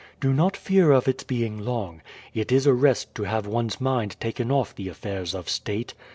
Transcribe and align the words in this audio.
"Do 0.19 0.33
not 0.33 0.57
fear 0.57 0.89
of 0.91 1.07
its 1.07 1.23
being 1.23 1.59
long. 1.59 2.01
It 2.33 2.51
is 2.51 2.65
a 2.65 2.73
rest 2.73 3.13
to 3.13 3.23
have 3.25 3.45
one's 3.45 3.79
mind 3.79 4.15
taken 4.19 4.51
off 4.51 4.73
the 4.75 4.89
affairs 4.89 5.35
of 5.35 5.47
state. 5.47 5.93